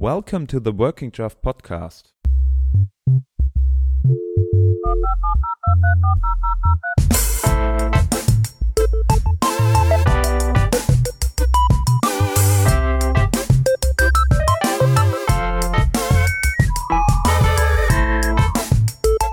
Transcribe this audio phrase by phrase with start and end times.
[0.00, 2.04] Welcome to the Working Draft podcast.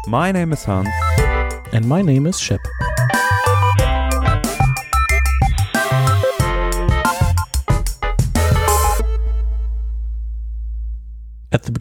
[0.06, 0.90] My name is Hans.
[1.72, 2.67] And my name is Schepp.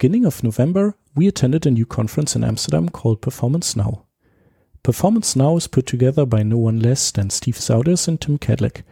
[0.06, 4.04] Beginning of November, we attended a new conference in Amsterdam called Performance Now.
[4.84, 8.84] Performance Now is put together by no one less than Steve Souders and Tim Kadlec,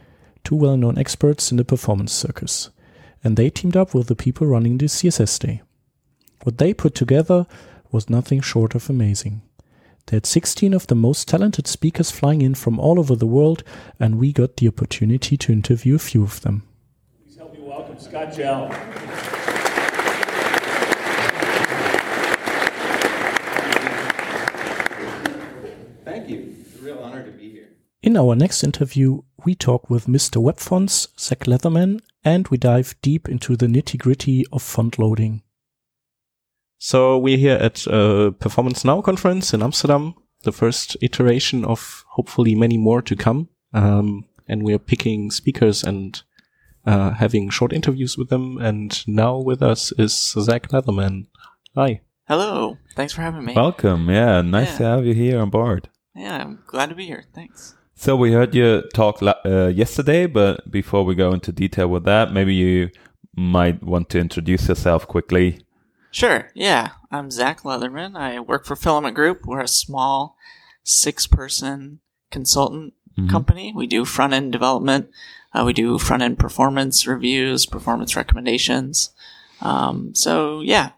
[0.42, 2.70] two well known experts in the performance circus,
[3.22, 5.62] and they teamed up with the people running the CSS Day.
[6.42, 7.46] What they put together
[7.92, 9.42] was nothing short of amazing.
[10.06, 13.62] They had 16 of the most talented speakers flying in from all over the world,
[14.00, 16.64] and we got the opportunity to interview a few of them.
[17.22, 19.44] Please help me welcome Scott Jehl.
[26.04, 26.54] Thank you.
[26.60, 27.68] It's a real honor to be here.
[28.04, 30.36] In our next interview, we talk with Mr.
[30.36, 35.42] WebFonts, Zach Leatherman, and we dive deep into the nitty gritty of font loading.
[36.76, 42.54] So we're here at a Performance Now conference in Amsterdam, the first iteration of hopefully
[42.54, 43.48] many more to come.
[43.72, 46.22] Um, and we are picking speakers and
[46.84, 48.58] uh, having short interviews with them.
[48.58, 51.28] And now with us is Zach Leatherman.
[51.74, 52.02] Hi.
[52.28, 52.76] Hello.
[52.94, 53.54] Thanks for having me.
[53.54, 54.10] Welcome.
[54.10, 54.76] Yeah, nice Yeah.
[54.78, 55.88] to have you here on board.
[56.14, 57.24] yeah, I'm glad to be here.
[57.34, 57.76] Thanks.
[57.96, 62.32] So we heard you talk uh, yesterday, but before we go into detail with that,
[62.32, 62.90] maybe you
[63.36, 65.60] might want to introduce yourself quickly.
[66.10, 66.50] Sure.
[66.54, 68.16] Yeah, I'm Zach Leatherman.
[68.16, 69.46] I work for Filament Group.
[69.46, 70.36] We're a small
[70.82, 73.30] six-person consultant Mhm.
[73.30, 73.72] company.
[73.74, 75.08] We do front-end development.
[75.52, 79.10] Uh, we do front-end performance reviews, performance recommendations.
[79.60, 80.90] Um, so yeah,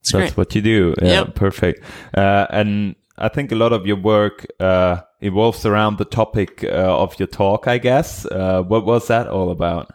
[0.00, 0.36] it's That's great.
[0.36, 0.94] what you do.
[1.02, 1.34] Yeah, Yep.
[1.34, 1.84] perfect.
[2.16, 6.68] Uh, and I think a lot of your work uh, evolves around the topic uh,
[7.02, 7.66] of your talk.
[7.66, 8.26] I guess.
[8.26, 9.90] Uh, what was that all about?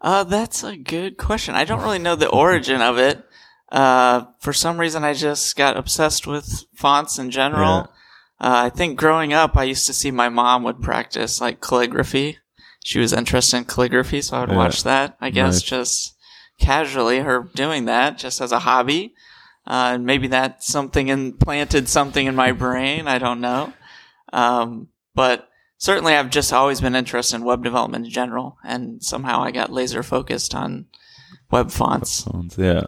[0.00, 1.54] Uh, that's a good question.
[1.54, 3.24] I don't really know the origin of it.
[3.72, 7.88] Uh, for some reason, I just got obsessed with fonts in general.
[8.38, 12.38] Uh, I think growing up, I used to see my mom would practice like calligraphy.
[12.84, 14.56] She was interested in calligraphy, so I would Yeah.
[14.56, 15.16] watch that.
[15.20, 15.62] I guess Nice.
[15.62, 16.14] just
[16.60, 19.14] casually, her doing that just as a hobby.
[19.66, 23.08] Uh, and maybe that something implanted something in my brain.
[23.08, 23.72] I don't know.
[24.32, 25.48] Um, but
[25.78, 28.56] certainly I've just always been interested in web development in general.
[28.64, 30.86] And somehow I got laser focused on
[31.50, 32.24] web fonts.
[32.24, 32.84] Sounds- Yeah.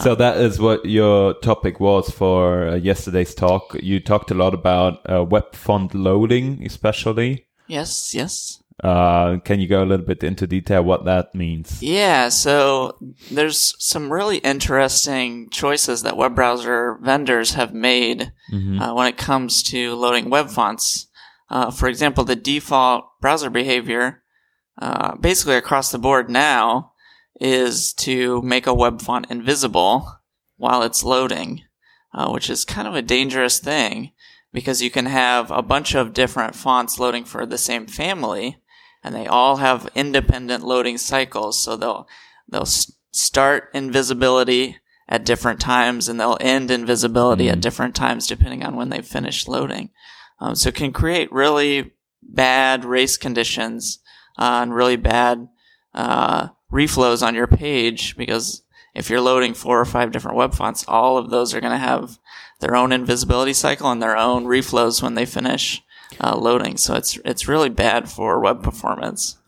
[0.00, 3.76] so that is what your topic was for uh, yesterday's talk.
[3.82, 7.46] You talked a lot about uh, web font loading, especially.
[7.66, 8.61] Yes, yes.
[8.82, 11.80] Uh, can you go a little bit into detail what that means?
[11.80, 12.98] Yeah, so
[13.30, 18.32] there's some really interesting choices that web browser vendors have made
[18.80, 21.06] uh, when it comes to loading web fonts.
[21.48, 24.22] Uh, for example, the default browser behavior,
[24.80, 26.92] uh, basically across the board now,
[27.40, 30.08] is to make a web font invisible
[30.56, 31.62] while it's loading,
[32.12, 34.10] uh, which is kind of a dangerous thing
[34.52, 38.58] because you can have a bunch of different fonts loading for the same family
[39.02, 41.62] and they all have independent loading cycles.
[41.62, 42.08] So they'll
[42.48, 44.76] they'll s- start invisibility
[45.08, 49.48] at different times, and they'll end invisibility at different times depending on when they've finished
[49.48, 49.90] loading.
[50.40, 51.92] Um, so it can create really
[52.22, 54.00] bad race conditions
[54.38, 55.48] uh, and really bad
[55.94, 58.62] uh, reflows on your page because
[58.94, 61.78] if you're loading four or five different web fonts, all of those are going to
[61.78, 62.18] have
[62.60, 65.82] their own invisibility cycle and their own reflows when they finish
[66.20, 66.76] uh, loading.
[66.76, 69.38] So it's it's really bad for web performance.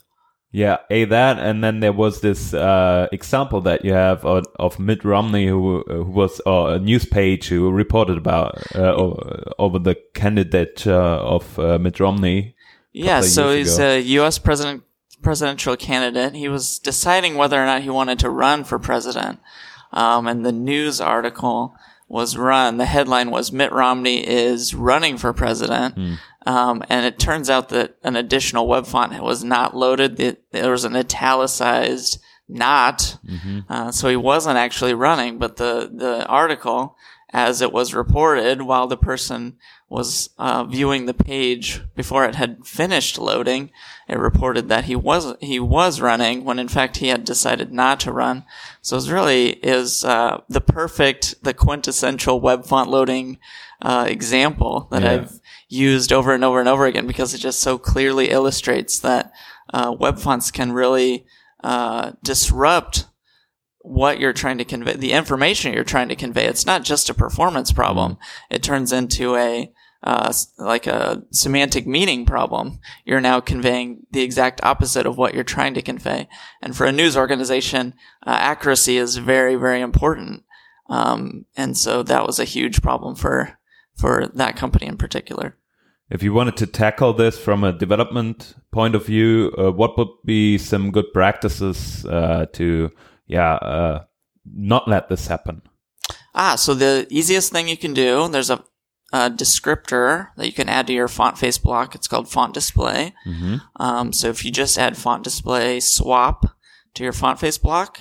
[0.54, 4.78] Yeah, a that, and then there was this uh, example that you have of, of
[4.78, 8.94] Mitt Romney, who, who was uh, a news page who reported about uh,
[9.58, 12.54] over the candidate uh, of uh, Mitt Romney.
[12.92, 13.88] Yeah, so he's ago.
[13.88, 14.38] a U.S.
[14.38, 14.84] president
[15.22, 16.36] presidential candidate.
[16.36, 19.40] He was deciding whether or not he wanted to run for president,
[19.92, 21.74] um, and the news article
[22.06, 22.76] was run.
[22.76, 25.96] The headline was Mitt Romney is running for president,
[26.46, 30.20] um, and it turns out that an additional web font was not loaded.
[30.20, 33.16] It, there was an italicized not,
[33.68, 35.38] uh, so he wasn't actually running.
[35.38, 36.96] But the the article,
[37.32, 39.56] as it was reported, while the person
[39.88, 43.70] was uh, viewing the page before it had finished loading,
[44.08, 48.00] it reported that he was he was running when in fact he had decided not
[48.00, 48.44] to run.
[48.82, 53.38] So it really is uh, the perfect, the quintessential web font loading
[53.80, 55.12] uh, example that Yeah.
[55.12, 55.40] I've
[55.74, 59.32] used over and over and over again because it just so clearly illustrates that
[59.72, 61.26] uh, web fonts can really
[61.62, 63.06] uh, disrupt
[63.80, 66.46] what you're trying to convey, the information you're trying to convey.
[66.46, 68.16] It's not just a performance problem.
[68.50, 69.70] It turns into a,
[70.02, 72.80] uh, like a semantic meaning problem.
[73.04, 76.28] You're now conveying the exact opposite of what you're trying to convey.
[76.62, 77.94] And for a news organization,
[78.26, 80.44] uh, accuracy is very, very important.
[80.88, 83.58] Um, and so that was a huge problem for,
[83.96, 85.56] for that company in particular.
[86.10, 90.08] If you wanted to tackle this from a development point of view, uh, what would
[90.24, 92.90] be some good practices uh, to,
[93.26, 94.04] yeah, uh,
[94.44, 95.62] not let this happen?
[96.34, 98.62] Ah, so the easiest thing you can do, there's a,
[99.12, 101.94] a descriptor that you can add to your font face block.
[101.94, 103.14] It's called font display.
[103.24, 106.44] hmm Um, so if you just add font display swap
[106.94, 108.00] to your font face block,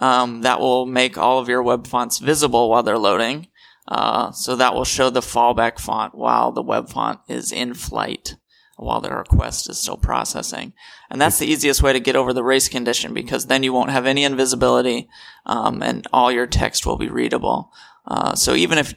[0.00, 3.48] um, that will make all of your web fonts visible while they're loading.
[3.88, 8.36] Uh, so that will show the fallback font while the web font is in flight,
[8.76, 10.72] while the request is still processing.
[11.10, 13.90] And that's the easiest way to get over the race condition because then you won't
[13.90, 15.08] have any invisibility,
[15.46, 17.72] um, and all your text will be readable.
[18.06, 18.94] Uh, so even if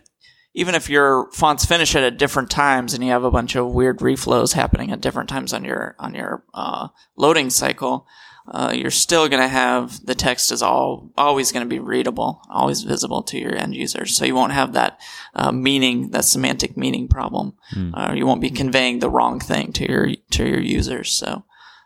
[0.56, 4.00] even if your fonts finish at different times and you have a bunch of weird
[4.00, 6.88] reflows happening at different times on your on your uh,
[7.18, 8.08] loading cycle,
[8.48, 12.42] uh, you're still going to have the text is all always going to be readable,
[12.50, 14.16] always visible to your end users.
[14.16, 15.00] So you won't have that
[15.34, 17.54] uh, meaning, that semantic meaning problem.
[17.94, 21.12] Uh, you won't be conveying the wrong thing to your to your users.
[21.12, 21.44] So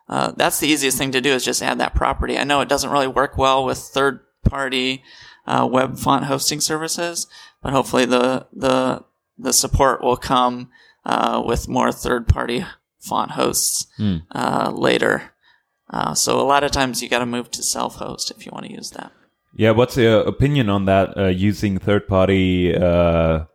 [0.10, 2.38] uh, that's the easiest thing to do is just add that property.
[2.38, 5.04] I know it doesn't really work well with third party
[5.48, 7.28] uh, web font hosting services,
[7.62, 9.04] but hopefully the the
[9.38, 10.70] the support will come
[11.06, 12.66] uh, with more third party
[13.00, 13.88] font hosts
[14.36, 15.32] uh, later.
[15.90, 18.52] Uh, so a lot of times you got to move to self host if you
[18.54, 19.12] want to use that.
[19.56, 21.18] Yeah, what's your opinion on that?
[21.18, 23.46] Uh, using third-party uh, uh,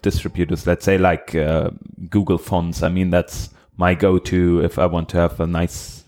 [0.00, 1.70] distributors, let's say like uh,
[2.08, 2.82] Google Fonts.
[2.82, 6.04] I mean, that's my go-to if I want to have a nice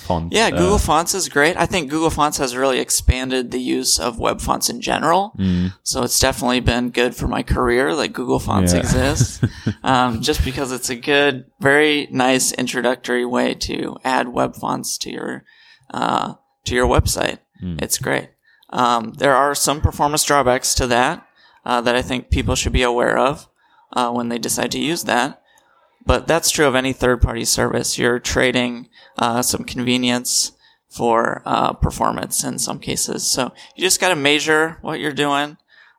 [0.00, 0.32] font.
[0.32, 1.56] Yeah, uh, Google Fonts is great.
[1.56, 5.32] I think Google Fonts has really expanded the use of web fonts in general.
[5.38, 5.72] Mm.
[5.82, 8.80] So it's definitely been good for my career that Google Fonts Yeah.
[8.80, 9.40] exists.
[9.82, 15.10] um, just because it's a good, very nice introductory way to add web fonts to
[15.10, 15.44] your,
[15.92, 16.34] uh,
[16.64, 17.38] to your website.
[17.60, 18.28] It's great.
[18.70, 21.26] Um, there are some performance drawbacks to that,
[21.64, 23.48] uh, that I think people should be aware of,
[23.92, 25.40] uh, when they decide to use that.
[26.06, 27.98] But that's true of any third party service.
[27.98, 28.88] You're trading
[29.18, 30.52] uh, some convenience
[30.88, 33.26] for uh, performance in some cases.
[33.26, 35.58] So you just got to measure what you're doing.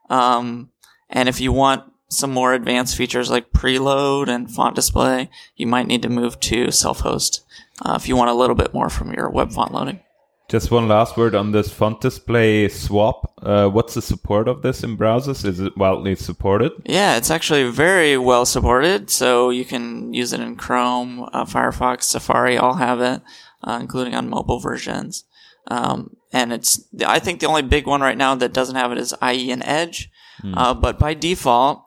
[0.09, 0.71] Um,
[1.09, 5.87] and if you want some more advanced features like preload and font display, you might
[5.87, 7.45] need to move to self host
[7.83, 9.99] uh, if you want a little bit more from your web font loading.
[10.49, 13.33] Just one last word on this font display swap.
[13.41, 15.43] Uh, what's the support of this in browsers?
[15.43, 16.71] Is it widely supported?
[16.85, 19.09] Yeah, it's actually very well supported.
[19.09, 23.21] So you can use it in Chrome, uh, Firefox, Safari, all have it,
[23.61, 25.25] uh, including on mobile versions.
[25.67, 28.97] Um, and it's, I think the only big one right now that doesn't have it
[28.97, 30.09] is IE and Edge.
[30.53, 31.83] Uh, but by default,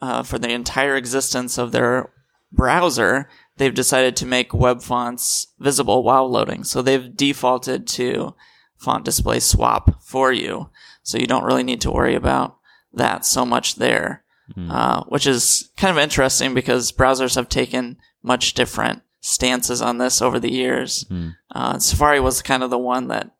[0.00, 2.10] uh, for the entire existence of their
[2.50, 6.64] browser, they've decided to make web fonts visible while loading.
[6.64, 8.34] So they've defaulted to
[8.76, 10.70] font display swap for you.
[11.02, 12.56] So you don't really need to worry about
[12.92, 14.24] that so much there,
[14.70, 20.20] uh, which is kind of interesting because browsers have taken much different stances on this
[20.20, 21.06] over the years.
[21.54, 23.30] Uh, Safari was kind of the one that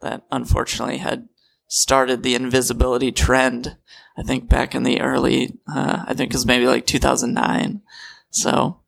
[0.00, 1.28] that unfortunately had
[1.66, 3.76] started the invisibility trend.
[4.16, 7.82] I think back in the early, uh, I think it was maybe like 2009.
[8.30, 8.79] So,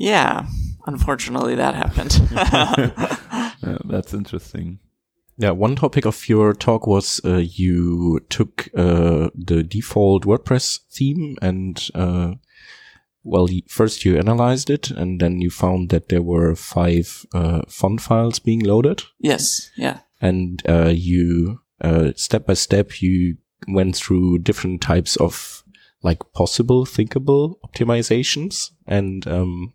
[0.00, 0.46] yeah,
[0.86, 2.20] unfortunately that happened.
[3.62, 4.78] Uh, that's interesting.
[5.36, 11.36] Yeah, one topic of your talk was uh, you took uh, the default WordPress theme
[11.42, 12.36] and, uh,
[13.22, 18.00] well, first you analyzed it and then you found that there were five uh, font
[18.00, 19.02] files being loaded.
[19.18, 19.98] yes, yeah.
[20.22, 23.36] and uh, you uh, step by step you
[23.68, 25.64] went through different types of
[26.02, 29.74] like possible thinkable optimizations and um,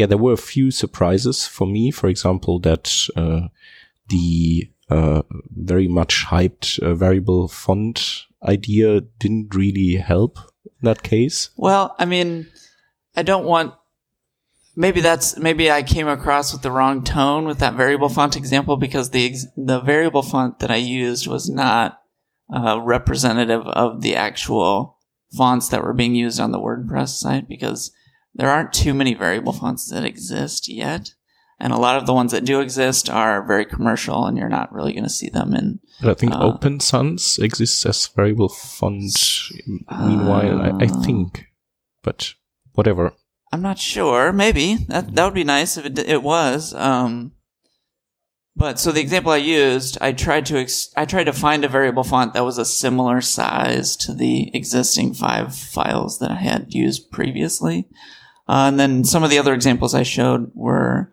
[0.00, 3.48] yeah there were a few surprises for me for example that uh,
[4.08, 11.50] the uh, very much hyped uh, variable font idea didn't really help in that case
[11.56, 12.48] Well, I mean,
[13.14, 13.74] I don't want.
[14.76, 18.76] Maybe that's maybe I came across with the wrong tone with that variable font example
[18.76, 22.00] because the ex- the variable font that I used was not
[22.54, 24.96] uh, representative of the actual
[25.36, 27.92] fonts that were being used on the WordPress site because
[28.34, 31.14] there aren't too many variable fonts that exist yet,
[31.58, 34.72] and a lot of the ones that do exist are very commercial, and you're not
[34.72, 38.48] really going to see them in But I think Uh, Open Sans exists as variable
[38.48, 39.12] font.
[39.90, 41.46] Meanwhile, I, I think,
[42.02, 42.34] but
[42.72, 43.12] whatever.
[43.52, 44.32] I'm not sure.
[44.32, 46.72] Maybe that that would be nice if it it was.
[46.74, 47.32] Um,
[48.56, 51.68] But so the example I used, I tried to ex- I tried to find a
[51.68, 56.74] variable font that was a similar size to the existing five files that I had
[56.74, 57.88] used previously.
[58.50, 61.12] Uh, and then some of the other examples I showed were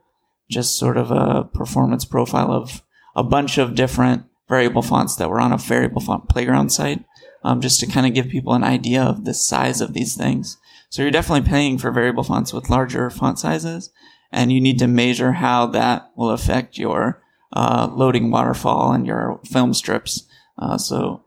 [0.50, 2.82] just sort of a performance profile of
[3.16, 7.06] a bunch of different variable fonts that were on a variable font playground site,
[7.44, 10.58] um, just to kind of give people an idea of the size of these things.
[10.90, 13.92] So you're definitely paying for variable fonts with larger font sizes,
[14.32, 17.22] and you need to measure how that will affect your
[17.54, 20.28] uh, loading waterfall and your film strips.
[20.58, 21.24] Uh, so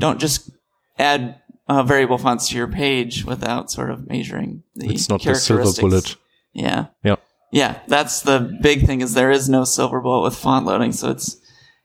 [0.00, 0.50] don't just
[0.98, 5.34] add uh, variable fonts to your page without sort of measuring the It's not the
[5.34, 6.16] silver bullet.
[6.52, 6.86] Yeah.
[7.02, 7.16] Yeah.
[7.52, 11.10] Yeah, that's the big thing is there is no silver bullet with font loading, so
[11.10, 11.36] it's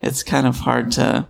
[0.02, 1.28] it's kind of hard to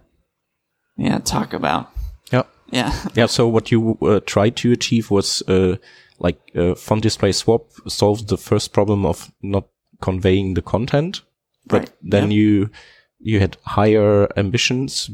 [0.98, 1.89] yeah talk about.
[2.32, 2.44] Yeah.
[2.72, 2.94] Yeah.
[3.15, 3.27] Yeah.
[3.27, 5.75] So what you uh, tried to achieve was uh,
[6.20, 9.68] like uh, font display swap solves the first problem of not
[10.01, 11.22] conveying the content,
[11.65, 11.91] but Right.
[12.12, 12.38] then Yep.
[12.38, 12.70] you
[13.19, 15.09] you had higher ambitions,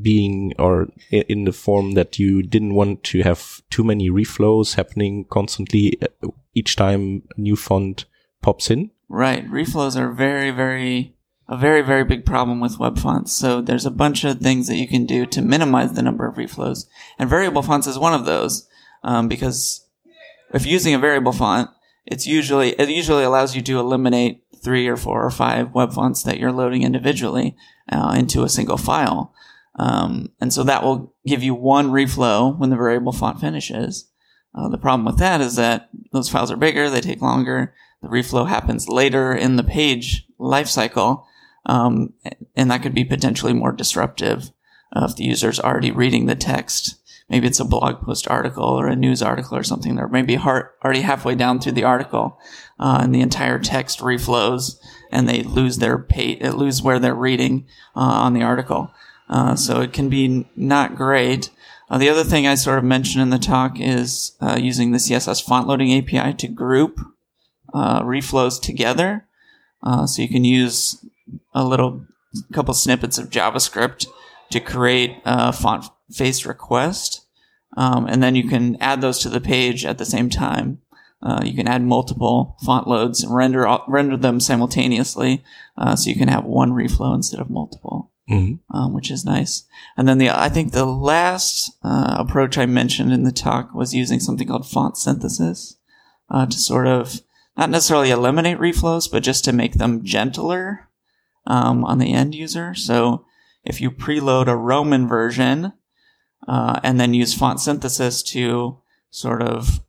[0.00, 5.24] being or in the form that you didn't want to have too many reflows happening
[5.24, 8.04] constantly uh, each time a new font
[8.42, 8.90] pops in.
[9.08, 9.48] Right.
[9.50, 11.16] Reflows are very, very,
[11.48, 13.32] a very, very big problem with web fonts.
[13.32, 16.36] So there's a bunch of things that you can do to minimize the number of
[16.36, 16.86] reflows.
[17.18, 18.68] And variable fonts is one of those.
[19.02, 19.86] Um, because
[20.52, 21.70] if using a variable font,
[22.06, 26.22] it's usually, it usually allows you to eliminate three or four or five web fonts
[26.22, 27.56] that you're loading individually,
[27.90, 29.32] uh, into a single file.
[29.78, 34.08] Um, and so that will give you one reflow when the variable font finishes.
[34.54, 38.08] Uh, the problem with that is that those files are bigger, they take longer, the
[38.08, 41.24] reflow happens later in the page lifecycle,
[41.66, 42.12] um,
[42.56, 44.50] and that could be potentially more disruptive
[44.94, 46.99] uh, if the user's already reading the text.
[47.30, 49.94] Maybe it's a blog post article or a news article or something.
[49.94, 52.36] They're maybe har already halfway down through the article,
[52.80, 54.76] uh, and the entire text reflows,
[55.12, 58.90] and they lose their page, lose where they're reading uh, on the article.
[59.28, 61.50] Uh, so it can be not great.
[61.88, 64.98] Uh, the other thing I sort of mentioned in the talk is uh, using the
[64.98, 66.98] CSS font loading API to group
[67.72, 69.26] uh, reflows together.
[70.06, 71.04] So you can use
[71.54, 72.04] a little
[72.52, 74.06] couple snippets of JavaScript
[74.50, 77.26] to create a font face request,
[77.76, 80.80] um, and then you can add those to the page at the same time.
[81.22, 85.42] Uh, you can add multiple font loads and render render them simultaneously,
[85.76, 88.76] uh, so you can have one reflow instead of multiple Mm-hmm.
[88.76, 89.64] um, which is nice.
[89.96, 93.92] And then the I think the last uh, approach I mentioned in the talk was
[93.92, 95.78] using something called font synthesis
[96.30, 97.22] uh, to sort of
[97.56, 100.88] not necessarily eliminate reflows, but just to make them gentler
[101.44, 102.72] um, on the end user.
[102.72, 103.24] So
[103.64, 105.72] if you preload a Roman version
[106.48, 108.78] uh, and then use font synthesis to
[109.10, 109.80] sort of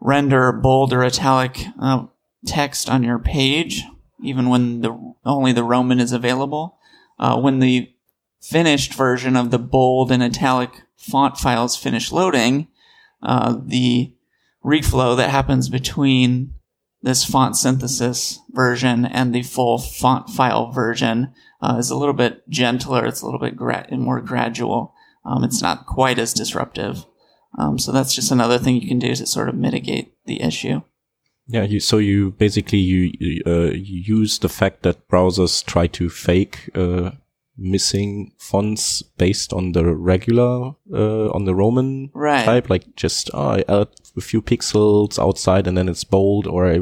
[0.00, 2.04] render bold or italic uh,
[2.46, 3.84] text on your page,
[4.22, 6.78] even when the only the Roman is available
[7.20, 7.92] uh, when the
[8.40, 12.66] finished version of the bold and italic font files finish loading,
[13.22, 14.12] uh, the
[14.64, 16.54] reflow that happens between
[17.02, 22.48] this font synthesis version and the full font file version uh, is a little bit
[22.48, 23.06] gentler.
[23.06, 24.94] It's a little bit gra- more gradual.
[25.24, 27.04] Um, it's not quite as disruptive.
[27.58, 30.82] Um, so that's just another thing you can do to sort of mitigate the issue.
[31.46, 36.08] Yeah, you, so you basically you uh, you use the fact that browsers try to
[36.08, 37.10] fake uh,
[37.58, 42.44] missing fonts based on the regular uh, on the Roman Right.
[42.44, 46.70] type, like just oh, I add a few pixels outside and then it's bold, or
[46.70, 46.78] I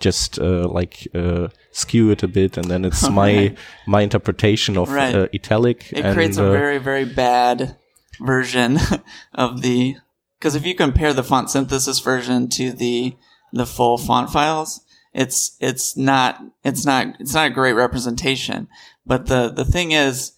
[0.00, 3.54] just uh, like uh, skew it a bit and then it's my
[3.86, 5.14] my interpretation of Right.
[5.14, 5.92] uh, italic.
[5.92, 7.76] It and, creates a uh, very, very bad
[8.20, 8.78] version
[9.34, 9.96] of the.
[10.38, 13.16] Because if you compare the font synthesis version to the
[13.52, 14.80] the full font files,
[15.12, 18.68] it's it's not it's not it's not a great representation.
[19.04, 20.32] But the the thing is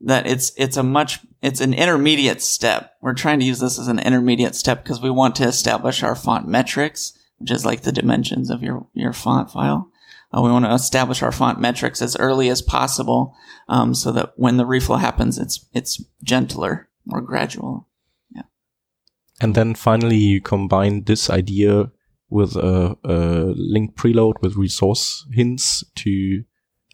[0.00, 2.94] that it's it's a much it's an intermediate step.
[3.02, 6.14] We're trying to use this as an intermediate step because we want to establish our
[6.14, 9.90] font metrics, which is like the dimensions of your your font file.
[10.36, 13.34] Uh, we want to establish our font metrics as early as possible,
[13.68, 17.88] um, so that when the reflow happens, it's it's gentler, more gradual.
[18.34, 18.42] Yeah.
[19.40, 21.90] And then finally, you combine this idea
[22.30, 26.44] with a, a link preload with resource hints to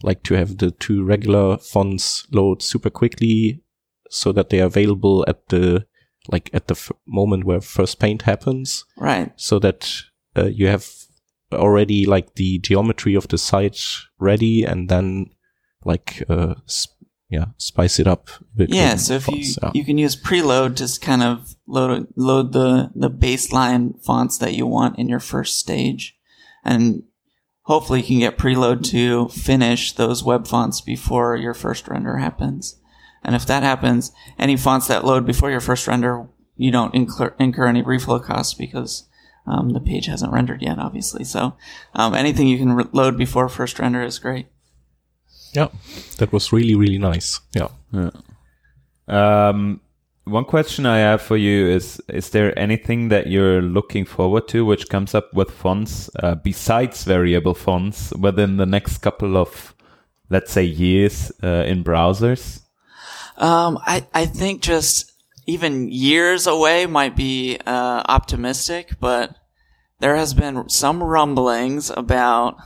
[0.03, 3.63] like to have the two regular fonts load super quickly
[4.11, 5.85] so that they are available at the
[6.31, 9.33] like at the f- moment where first paint happens Right.
[9.35, 9.91] so that
[10.37, 10.87] uh, you have
[11.53, 13.81] already like the geometry of the site
[14.19, 15.27] ready and then
[15.85, 16.95] like uh sp-
[17.31, 18.97] yeah spice it up a bit Yeah.
[18.97, 19.71] So if you yeah.
[19.75, 24.67] you can use preload to kind of load load the the baseline fonts that you
[24.67, 26.17] want in your first stage,
[26.65, 27.03] and
[27.63, 32.77] hopefully you can get preload to finish those web fonts before your first render happens.
[33.23, 37.35] And if that happens, any fonts that load before your first render, you don't incur,
[37.39, 39.09] incur any reflow costs because
[39.47, 41.25] um, the page hasn't rendered yet, obviously.
[41.25, 41.55] So
[41.95, 44.47] um, anything you can re- load before first render is great.
[45.53, 45.69] Yeah,
[46.19, 47.41] that was really really nice.
[47.55, 47.69] Yeah.
[49.07, 49.81] Um,
[50.25, 54.65] one question I have for you is: Is there anything that you're looking forward to,
[54.65, 59.75] which comes up with fonts uh, besides variable fonts within the next couple of,
[60.31, 62.63] let's say, years uh, in browsers?
[63.37, 65.13] Um, I, I think just
[65.47, 69.37] even years away might be uh, optimistic, but
[70.01, 72.57] there has been some rumblings about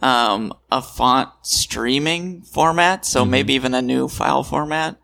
[0.00, 4.96] um, a font streaming format, so maybe even a new file format.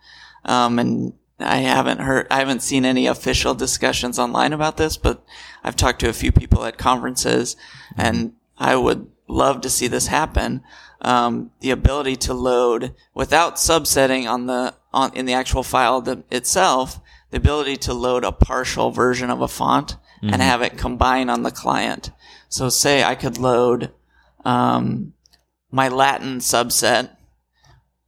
[0.45, 5.25] Um, and I haven't heard, I haven't seen any official discussions online about this, but
[5.63, 7.57] I've talked to a few people at conferences,
[7.97, 10.63] and I would love to see this happen.
[11.03, 16.25] Um, the ability to load without subsetting on the on in the actual file the,
[16.31, 16.99] itself,
[17.31, 21.43] the ability to load a partial version of a font and have it combine on
[21.43, 22.11] the client.
[22.49, 23.93] So, say I could load
[24.45, 25.13] um,
[25.71, 27.11] my Latin subset.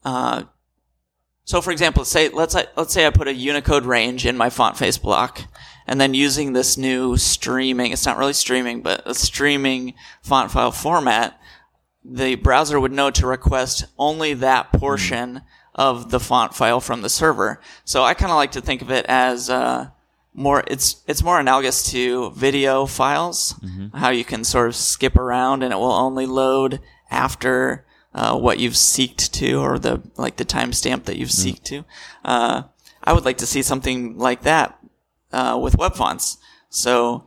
[0.04, 0.44] Uh,
[1.44, 4.76] so, for example, say let's let's say I put a Unicode range in my font
[4.76, 5.42] face block,
[5.86, 10.72] and then using this new streaming, it's not really streaming, but a streaming font file
[10.72, 11.38] format,
[12.04, 15.42] the browser would know to request only that portion
[15.78, 17.60] of the font file from the server.
[17.84, 19.88] So I kind of like to think of it as uh,
[20.34, 20.64] more.
[20.66, 23.54] It's it's more analogous to video files,
[23.94, 26.80] how you can sort of skip around and it will only load
[27.10, 31.84] after uh, what you've seeked to or the like the timestamp that you've seeked to.
[32.24, 32.62] Uh,
[33.04, 34.76] I would like to see something like that
[35.32, 36.38] uh, with web fonts.
[36.68, 37.24] So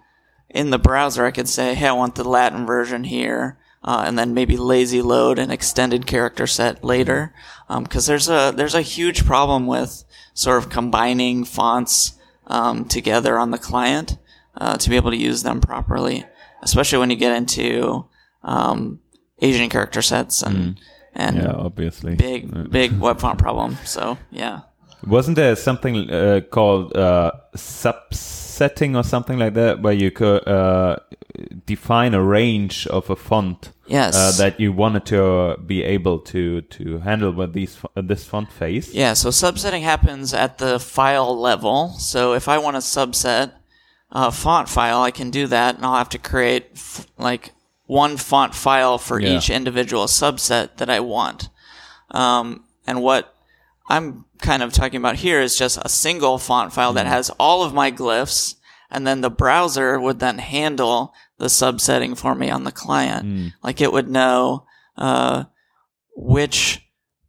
[0.49, 4.17] in the browser, I could say, "Hey, I want the Latin version here," uh, and
[4.17, 7.33] then maybe lazy load an extended character set later,
[7.79, 12.13] because there's a there's a huge problem with sort of combining fonts
[12.47, 14.17] um, together on the client
[14.57, 16.25] uh, to be able to use them properly,
[16.61, 18.05] especially when you get into
[18.43, 18.99] um,
[19.39, 20.79] Asian character sets and
[21.13, 22.15] and Yeah, obviously.
[22.15, 23.77] big big web font problem.
[23.85, 24.61] So yeah.
[25.07, 27.31] Wasn't there something uh, called uh,
[28.61, 30.97] subsetting or something like that, where you could uh,
[31.65, 34.15] define a range of a font Yes.
[34.15, 38.25] uh, that you wanted to uh, be able to to handle with these uh, this
[38.25, 38.93] font face?
[38.93, 41.89] Yeah, so subsetting happens at the file level.
[41.99, 43.51] So if I want to subset
[44.11, 47.51] a font file, I can do that, and I'll have to create f- like
[47.87, 49.37] one font file for Yeah.
[49.37, 51.49] each individual subset that I want.
[52.11, 53.33] Um, and what
[53.97, 57.63] I'm kind of talking about here is just a single font file that has all
[57.63, 58.55] of my glyphs,
[58.89, 63.53] and then the browser would then handle the subsetting for me on the client.
[63.63, 64.65] Like it would know
[64.97, 65.45] uh,
[66.15, 66.81] which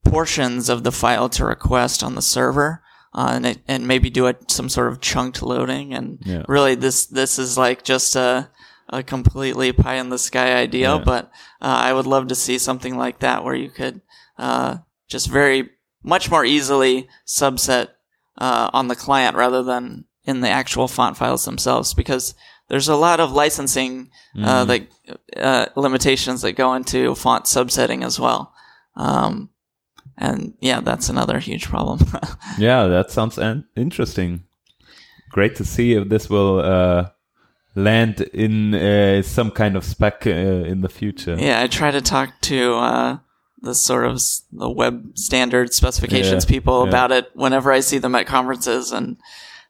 [0.05, 2.83] portions of the file to request on the server.
[3.15, 5.93] Uh, and, it, and maybe do a, some sort of chunked loading.
[5.93, 6.45] And Yeah.
[6.49, 8.49] really, this this is like just a
[8.89, 10.97] a completely pie in the sky idea.
[10.97, 11.03] Yeah.
[11.05, 11.25] But
[11.61, 14.01] uh, I would love to see something like that where you could
[14.39, 15.71] uh, just very
[16.03, 17.89] much more easily subset
[18.39, 22.35] uh, on the client rather than in the actual font files themselves because
[22.69, 24.11] there's a lot of licensing
[24.43, 24.87] uh, that
[25.37, 28.55] uh, limitations that go into font subsetting as well.
[28.97, 29.51] Um,
[30.17, 31.99] and yeah, that's another huge problem.
[32.59, 34.45] Yeah, that sounds an- interesting.
[35.31, 37.09] Great to see if this will uh,
[37.75, 41.37] land in uh, some kind of spec uh, in the future.
[41.39, 43.19] yeah, I try to talk to uh,
[43.63, 44.21] the sort of
[44.53, 46.89] the web standard specifications Yeah, people yeah.
[46.89, 49.17] about it whenever I see them at conferences, and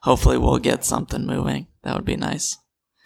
[0.01, 1.67] hopefully we'll get something moving.
[1.83, 2.57] That would be nice.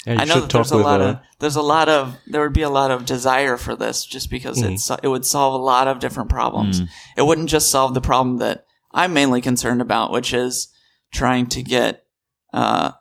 [0.07, 2.53] Yeah, I know that there's a lot uh, of there's a lot of there would
[2.53, 4.75] be a lot of desire for this just because Mm-hmm.
[4.75, 6.81] it's it would solve a lot of different problems.
[7.17, 10.69] It wouldn't just solve the problem that I'm mainly concerned about, which is
[11.13, 12.05] trying to get
[12.53, 12.93] uh,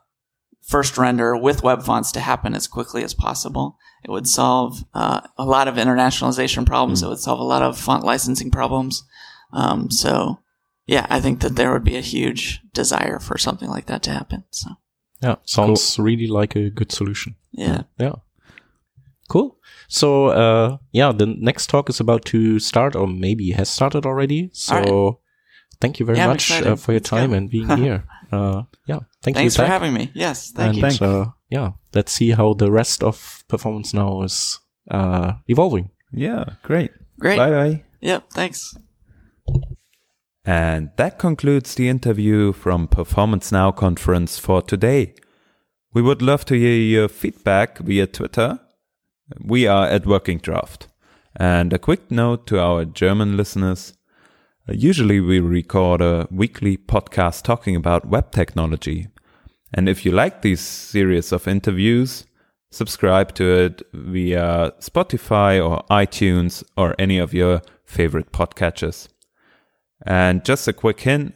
[0.62, 3.78] first render with web fonts to happen as quickly as possible.
[4.06, 7.02] It would solve uh, a lot of internationalization problems.
[7.02, 9.02] It would solve a lot of font licensing problems.
[9.52, 10.38] Um, so,
[10.86, 14.12] yeah, I think that there would be a huge desire for something like that to
[14.12, 14.44] happen.
[14.50, 14.70] So,
[15.20, 17.34] Yeah, sounds really like a good solution.
[17.50, 17.82] yeah.
[17.98, 18.12] Yeah.
[19.28, 19.58] Cool.
[19.88, 24.50] So, uh, yeah, the next talk is about to start, or maybe has started already.
[24.52, 25.18] So,
[25.80, 28.04] thank you very Yeah, much uh, for your time and being here.
[28.30, 29.50] Uh, yeah, thank Thanks you.
[29.50, 30.12] Thanks for having me.
[30.14, 30.82] Yes, thank and you.
[30.82, 31.35] Thanks.
[31.48, 34.58] Yeah, let's see how the rest of Performance Now is
[34.90, 35.90] uh, evolving.
[36.12, 36.90] Yeah, great.
[37.18, 37.38] Great.
[37.38, 37.84] Bye bye.
[38.00, 38.76] Yep, thanks.
[40.44, 45.14] And that concludes the interview from Performance Now conference for today.
[45.92, 48.60] We would love to hear your feedback via Twitter.
[49.42, 50.88] We are at Working Draft.
[51.34, 53.94] And a quick note to our German listeners.
[54.68, 59.08] Uh, Usually we record a weekly podcast talking about web technology.
[59.74, 62.26] And if you like these series of interviews,
[62.70, 69.08] subscribe to it via Spotify or iTunes or any of your favorite podcatchers.
[70.04, 71.34] And just a quick hint,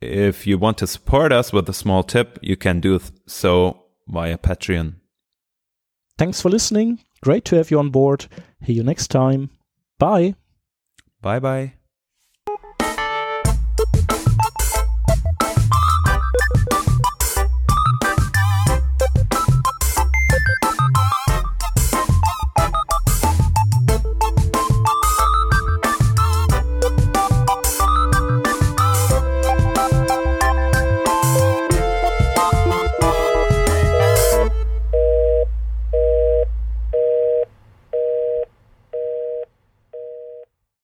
[0.00, 4.38] if you want to support us with a small tip, you can do so via
[4.38, 4.96] Patreon.
[6.18, 7.00] Thanks for listening.
[7.22, 8.26] Great to have you on board.
[8.64, 9.50] See you next time.
[9.98, 10.34] Bye.
[11.22, 11.85] Bye bye.